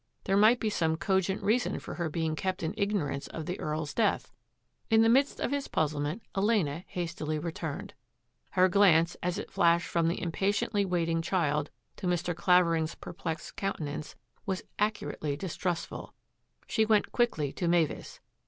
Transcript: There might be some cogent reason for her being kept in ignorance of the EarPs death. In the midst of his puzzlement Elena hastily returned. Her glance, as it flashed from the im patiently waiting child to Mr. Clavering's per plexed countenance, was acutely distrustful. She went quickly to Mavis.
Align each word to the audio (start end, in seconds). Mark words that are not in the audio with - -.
There 0.23 0.35
might 0.35 0.59
be 0.59 0.71
some 0.71 0.95
cogent 0.95 1.43
reason 1.43 1.77
for 1.79 1.93
her 1.93 2.09
being 2.09 2.35
kept 2.35 2.63
in 2.63 2.73
ignorance 2.75 3.27
of 3.27 3.45
the 3.45 3.59
EarPs 3.59 3.93
death. 3.93 4.31
In 4.89 5.03
the 5.03 5.09
midst 5.09 5.39
of 5.39 5.51
his 5.51 5.67
puzzlement 5.67 6.23
Elena 6.35 6.83
hastily 6.87 7.37
returned. 7.37 7.93
Her 8.53 8.67
glance, 8.67 9.13
as 9.21 9.37
it 9.37 9.51
flashed 9.51 9.87
from 9.87 10.07
the 10.07 10.15
im 10.15 10.31
patiently 10.31 10.85
waiting 10.87 11.21
child 11.21 11.69
to 11.97 12.07
Mr. 12.07 12.35
Clavering's 12.35 12.95
per 12.95 13.13
plexed 13.13 13.55
countenance, 13.55 14.15
was 14.43 14.63
acutely 14.79 15.37
distrustful. 15.37 16.15
She 16.65 16.83
went 16.83 17.11
quickly 17.11 17.53
to 17.53 17.67
Mavis. 17.67 18.19